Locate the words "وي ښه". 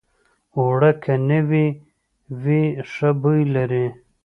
2.41-3.09